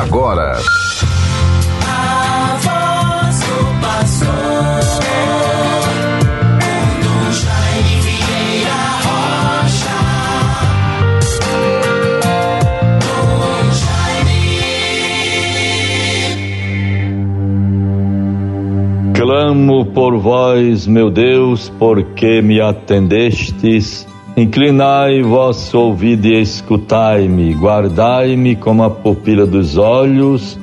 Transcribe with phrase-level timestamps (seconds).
[0.00, 0.58] agora.
[19.14, 24.06] Clamo por vós, meu Deus, porque me atendestes.
[24.36, 30.58] Inclinai vosso ouvido e escutai-me, guardai-me como a pupila dos olhos,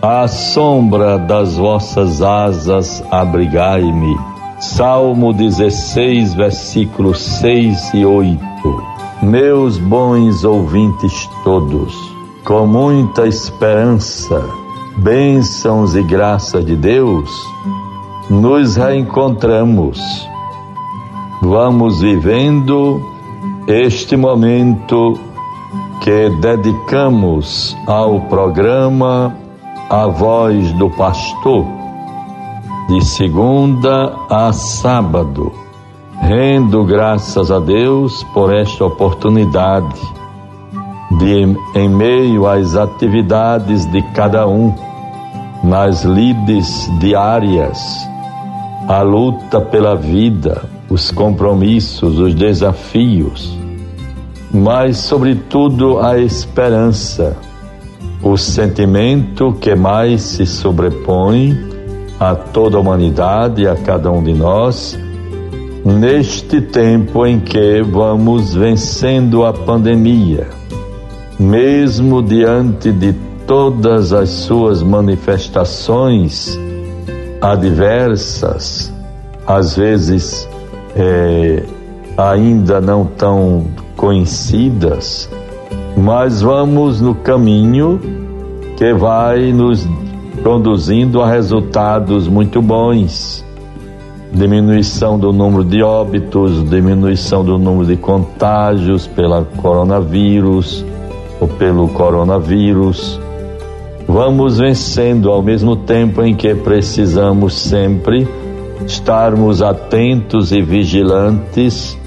[0.00, 4.16] à sombra das vossas asas abrigai-me.
[4.60, 8.40] Salmo 16, versículos 6 e 8.
[9.20, 11.94] Meus bons ouvintes todos,
[12.46, 14.42] com muita esperança,
[14.96, 17.28] bênçãos e graça de Deus,
[18.30, 20.31] nos reencontramos
[21.42, 23.02] vamos vivendo
[23.66, 25.18] este momento
[26.00, 29.36] que dedicamos ao programa
[29.90, 31.66] A Voz do Pastor,
[32.88, 35.52] de segunda a sábado.
[36.20, 40.00] Rendo graças a Deus por esta oportunidade
[41.18, 44.72] de, em meio às atividades de cada um,
[45.64, 48.08] nas lides diárias,
[48.88, 53.56] a luta pela vida, os compromissos, os desafios,
[54.52, 57.34] mas, sobretudo, a esperança,
[58.22, 61.56] o sentimento que mais se sobrepõe
[62.20, 64.98] a toda a humanidade, a cada um de nós,
[65.82, 70.46] neste tempo em que vamos vencendo a pandemia,
[71.40, 73.14] mesmo diante de
[73.46, 76.58] todas as suas manifestações
[77.40, 78.92] adversas,
[79.46, 80.51] às vezes
[80.96, 81.62] é,
[82.16, 85.30] ainda não tão conhecidas,
[85.96, 88.00] mas vamos no caminho
[88.76, 89.88] que vai nos
[90.42, 93.44] conduzindo a resultados muito bons.
[94.32, 100.84] Diminuição do número de óbitos, diminuição do número de contágios pela coronavírus
[101.38, 103.20] ou pelo coronavírus.
[104.08, 108.26] Vamos vencendo ao mesmo tempo em que precisamos sempre
[108.86, 111.98] estarmos atentos e vigilantes,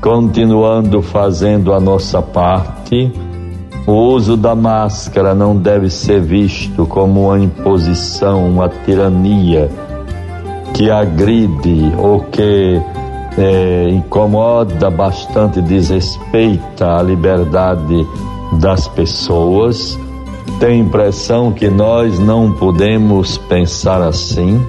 [0.00, 3.12] continuando fazendo a nossa parte.
[3.86, 9.70] O uso da máscara não deve ser visto como uma imposição, uma tirania
[10.74, 12.80] que agride ou que
[13.38, 18.06] é, incomoda bastante, desrespeita a liberdade
[18.60, 19.98] das pessoas.
[20.58, 24.60] Tem impressão que nós não podemos pensar assim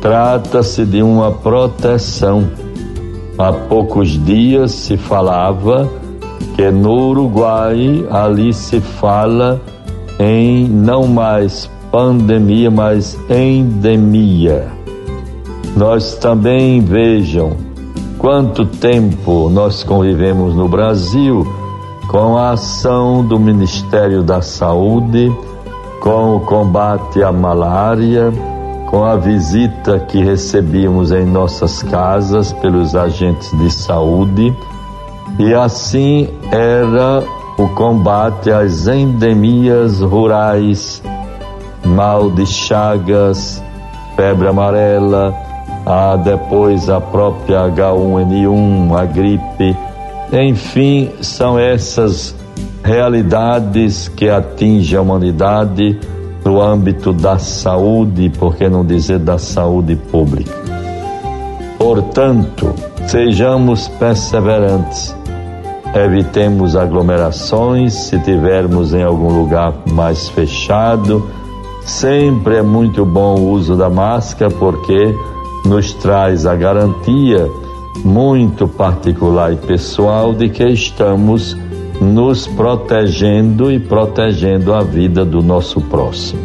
[0.00, 2.44] Trata-se de uma proteção.
[3.36, 5.88] Há poucos dias se falava
[6.54, 9.60] que no Uruguai ali se fala
[10.18, 14.66] em não mais pandemia, mas endemia.
[15.76, 17.52] Nós também vejam
[18.18, 21.46] quanto tempo nós convivemos no Brasil
[22.08, 25.30] com a ação do Ministério da Saúde,
[26.00, 28.32] com o combate à malária,
[28.88, 34.54] com a visita que recebíamos em nossas casas pelos agentes de saúde,
[35.38, 37.22] e assim era
[37.58, 41.02] o combate às endemias rurais,
[41.84, 43.62] mal de chagas,
[44.16, 45.34] febre amarela,
[45.84, 49.76] a depois a própria H1N1, a gripe,
[50.32, 52.34] enfim, são essas
[52.82, 55.98] realidades que atingem a humanidade
[56.48, 60.50] no âmbito da saúde, por que não dizer da saúde pública.
[61.76, 62.74] Portanto,
[63.06, 65.14] sejamos perseverantes,
[65.94, 71.28] evitemos aglomerações se tivermos em algum lugar mais fechado.
[71.82, 75.14] Sempre é muito bom o uso da máscara porque
[75.66, 77.46] nos traz a garantia
[78.02, 81.54] muito particular e pessoal de que estamos
[82.00, 86.40] nos protegendo e protegendo a vida do nosso próximo.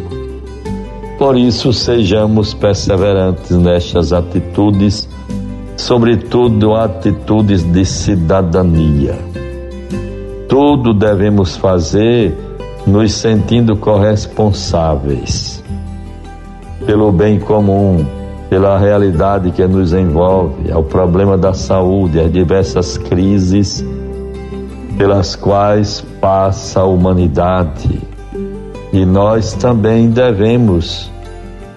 [1.18, 5.08] Por isso, sejamos perseverantes nestas atitudes,
[5.76, 9.16] sobretudo atitudes de cidadania.
[10.48, 12.36] Tudo devemos fazer
[12.86, 15.62] nos sentindo corresponsáveis
[16.84, 18.04] pelo bem comum,
[18.50, 23.84] pela realidade que nos envolve, ao problema da saúde, às diversas crises
[25.04, 28.00] pelas quais passa a humanidade.
[28.90, 31.12] E nós também devemos,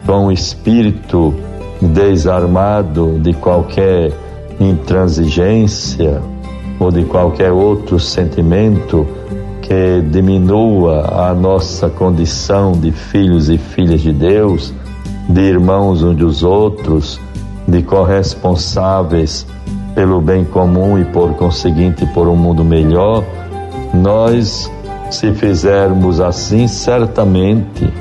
[0.06, 1.34] com o espírito
[1.82, 4.14] desarmado de qualquer
[4.62, 6.22] intransigência
[6.80, 9.06] ou de qualquer outro sentimento
[9.62, 14.74] que diminua a nossa condição de filhos e filhas de Deus,
[15.28, 17.20] de irmãos uns dos outros,
[17.68, 19.46] de corresponsáveis
[19.98, 23.24] pelo bem comum e por conseguinte por um mundo melhor,
[23.96, 24.72] nós,
[25.10, 27.92] se fizermos assim, certamente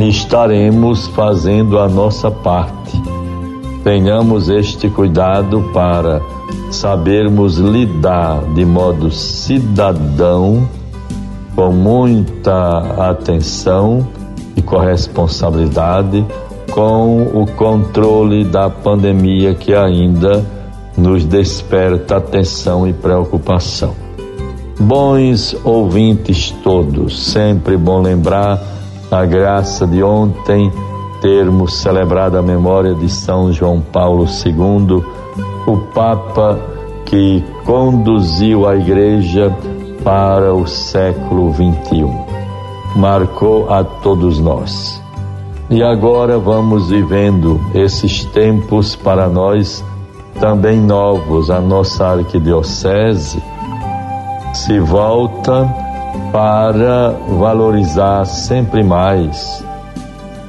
[0.00, 2.98] estaremos fazendo a nossa parte.
[3.82, 6.22] Tenhamos este cuidado para
[6.70, 10.66] sabermos lidar de modo cidadão,
[11.54, 14.08] com muita atenção
[14.56, 16.24] e corresponsabilidade
[16.74, 20.44] com o controle da pandemia que ainda
[20.98, 23.94] nos desperta atenção e preocupação.
[24.80, 28.60] Bons ouvintes todos, sempre bom lembrar
[29.08, 30.72] a graça de ontem
[31.22, 35.04] termos celebrado a memória de São João Paulo II,
[35.68, 36.58] o Papa
[37.06, 39.56] que conduziu a Igreja
[40.02, 42.04] para o século XXI.
[42.96, 45.03] Marcou a todos nós.
[45.70, 49.82] E agora vamos vivendo esses tempos para nós
[50.38, 51.50] também novos.
[51.50, 53.42] A nossa arquidiocese
[54.52, 55.66] se volta
[56.30, 59.64] para valorizar sempre mais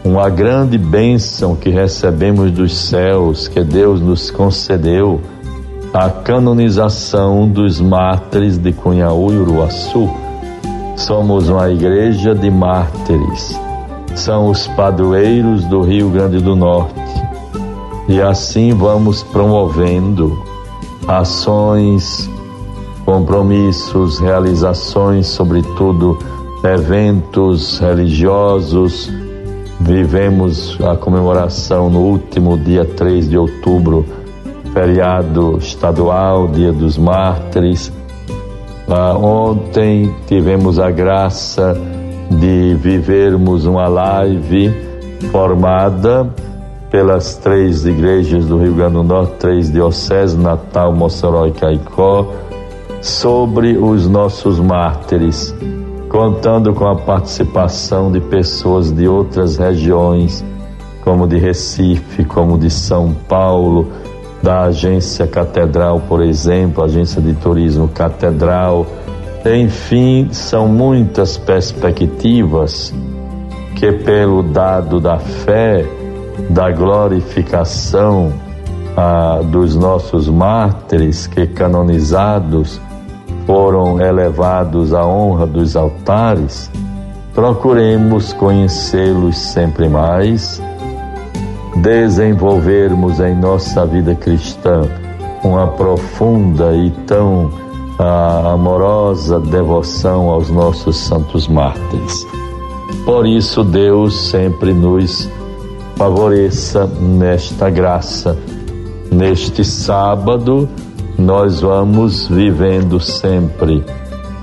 [0.04, 5.22] uma grande bênção que recebemos dos céus, que Deus nos concedeu,
[5.94, 10.10] a canonização dos mártires de Cunhaú e Uruaçu.
[10.98, 13.65] Somos uma igreja de mártires
[14.16, 16.94] são os padroeiros do Rio Grande do Norte.
[18.08, 20.42] E assim vamos promovendo
[21.08, 22.30] ações,
[23.06, 26.18] compromissos, realizações, sobretudo
[26.64, 29.12] eventos religiosos.
[29.80, 34.06] Vivemos a comemoração no último dia 3 de outubro,
[34.74, 37.92] feriado estadual, Dia dos Mártires.
[38.88, 41.76] Ah, ontem tivemos a graça
[42.30, 44.74] de vivermos uma live
[45.32, 46.30] formada
[46.90, 52.32] pelas três igrejas do Rio Grande do Norte, três dioceses, Natal, Mossoró e Caicó,
[53.02, 55.54] sobre os nossos mártires,
[56.10, 60.44] contando com a participação de pessoas de outras regiões,
[61.04, 63.88] como de Recife, como de São Paulo,
[64.42, 68.86] da agência Catedral, por exemplo, agência de turismo Catedral,
[69.46, 72.94] enfim, são muitas perspectivas
[73.76, 75.86] que, pelo dado da fé,
[76.50, 78.34] da glorificação
[78.98, 82.82] ah, dos nossos mártires que canonizados
[83.46, 86.72] foram elevados à honra dos altares,
[87.34, 90.60] procuremos conhecê-los sempre mais,
[91.76, 94.82] desenvolvermos em nossa vida cristã
[95.44, 97.65] uma profunda e tão
[97.98, 102.28] a amorosa devoção aos nossos santos mártires.
[103.06, 105.30] Por isso, Deus sempre nos
[105.96, 108.38] favoreça nesta graça.
[109.12, 110.68] Neste sábado,
[111.18, 113.84] nós vamos vivendo sempre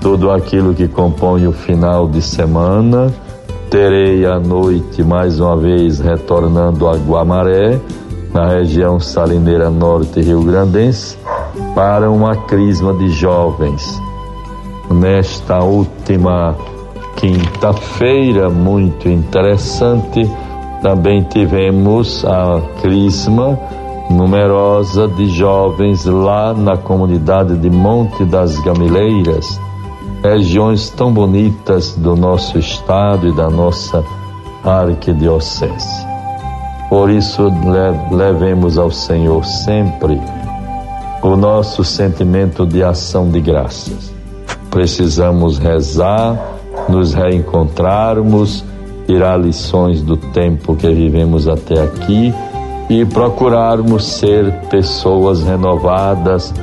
[0.01, 3.13] tudo aquilo que compõe o final de semana.
[3.69, 7.79] Terei à noite mais uma vez retornando a Guamaré,
[8.33, 11.17] na região salineira norte rio-grandense
[11.73, 14.01] para uma crisma de jovens.
[14.91, 16.55] Nesta última
[17.15, 20.29] quinta-feira, muito interessante,
[20.81, 23.57] também tivemos a crisma
[24.09, 29.59] numerosa de jovens lá na comunidade de Monte das Gamileiras,
[30.21, 34.03] regiões tão bonitas do nosso estado e da nossa
[34.63, 36.05] arquidiocese.
[36.89, 37.51] Por isso,
[38.11, 40.19] levemos ao Senhor sempre
[41.23, 44.13] o nosso sentimento de ação de graças.
[44.69, 46.37] Precisamos rezar,
[46.89, 48.63] nos reencontrarmos,
[49.07, 52.33] tirar lições do tempo que vivemos até aqui
[52.89, 56.53] e procurarmos ser pessoas renovadas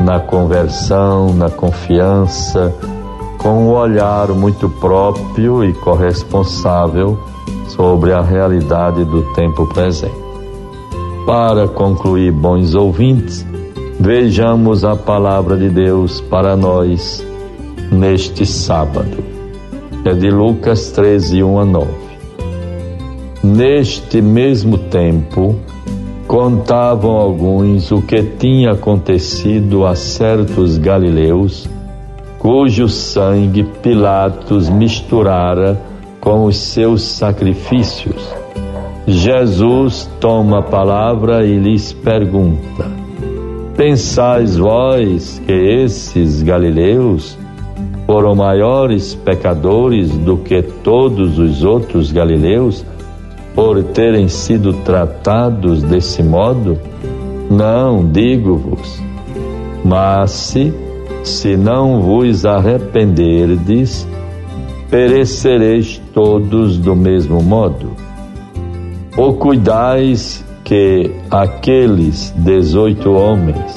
[0.00, 2.74] na conversão, na confiança,
[3.38, 7.18] com um olhar muito próprio e corresponsável
[7.68, 10.24] sobre a realidade do tempo presente.
[11.24, 13.46] Para concluir, bons ouvintes,
[14.04, 17.26] Vejamos a palavra de Deus para nós
[17.90, 19.24] neste sábado.
[20.04, 21.88] É de Lucas 13, 1 a 9.
[23.42, 25.56] Neste mesmo tempo,
[26.26, 31.66] contavam alguns o que tinha acontecido a certos galileus,
[32.38, 35.80] cujo sangue Pilatos misturara
[36.20, 38.22] com os seus sacrifícios.
[39.06, 43.03] Jesus toma a palavra e lhes pergunta:
[43.76, 47.36] Pensais vós que esses galileus
[48.06, 52.86] foram maiores pecadores do que todos os outros galileus
[53.52, 56.78] por terem sido tratados desse modo?
[57.50, 59.02] Não, digo-vos.
[59.84, 60.72] Mas se,
[61.24, 64.06] se não vos arrependerdes,
[64.88, 67.90] perecereis todos do mesmo modo.
[69.16, 73.74] Ou cuidais que aqueles dezoito homens,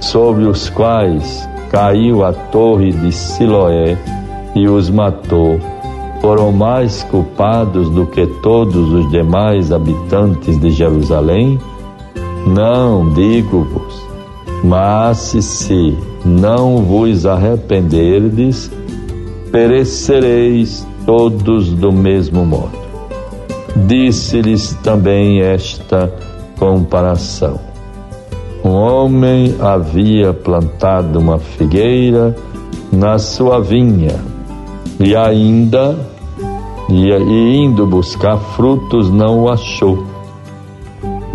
[0.00, 3.96] sobre os quais caiu a torre de Siloé
[4.54, 5.60] e os matou,
[6.20, 11.58] foram mais culpados do que todos os demais habitantes de Jerusalém?
[12.46, 14.02] Não, digo-vos,
[14.64, 18.70] mas se não vos arrependerdes,
[19.52, 22.87] perecereis todos do mesmo modo.
[23.86, 26.12] Disse-lhes também esta
[26.58, 27.60] comparação.
[28.64, 32.34] Um homem havia plantado uma figueira
[32.92, 34.16] na sua vinha
[34.98, 35.96] e ainda
[36.90, 40.04] e, indo buscar frutos não o achou.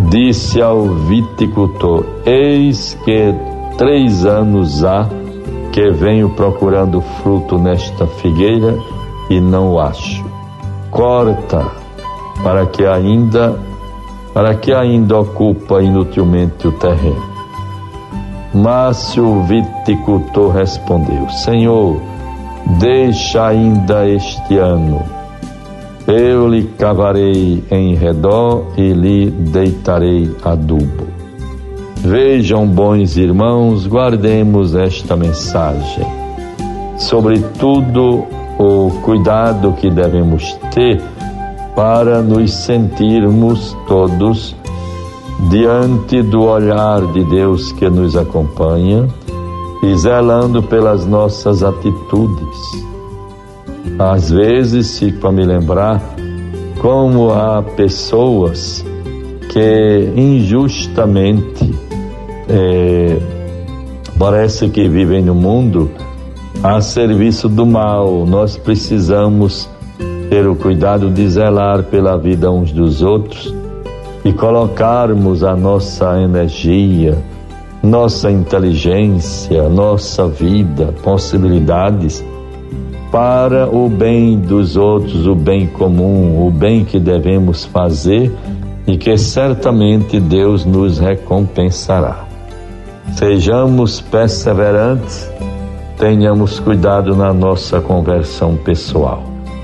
[0.10, 3.34] Disse ao viticultor: Eis que
[3.78, 5.08] três anos há
[5.72, 8.78] que venho procurando fruto nesta figueira
[9.30, 10.24] e não o acho.
[10.92, 11.83] Corta
[12.44, 13.58] para que ainda
[14.34, 17.34] para que ainda ocupa inutilmente o terreno.
[18.54, 22.00] Mas o viticultor respondeu: Senhor,
[22.80, 25.02] deixa ainda este ano.
[26.06, 31.08] Eu lhe cavarei em redor e lhe deitarei adubo.
[31.98, 36.06] Vejam, bons irmãos, guardemos esta mensagem.
[36.98, 38.26] Sobretudo,
[38.60, 41.02] o cuidado que devemos ter
[41.76, 44.56] para nos sentirmos todos
[45.50, 49.08] diante do olhar de Deus que nos acompanha
[49.82, 52.58] e zelando pelas nossas atitudes.
[54.00, 56.02] Às vezes fico a me lembrar
[56.80, 58.84] como há pessoas
[59.50, 61.74] que injustamente
[62.48, 63.18] é,
[64.18, 65.92] parece que vivem no mundo
[66.64, 68.26] a serviço do mal.
[68.26, 69.70] Nós precisamos
[70.30, 73.54] ter o cuidado de zelar pela vida uns dos outros
[74.26, 77.18] e colocarmos a nossa energia,
[77.82, 82.24] nossa inteligência, nossa vida, possibilidades
[83.12, 88.32] para o bem dos outros, o bem comum, o bem que devemos fazer
[88.88, 92.26] e que certamente Deus nos recompensará.
[93.12, 95.30] Sejamos perseverantes,
[95.98, 99.33] tenhamos cuidado na nossa conversão pessoal.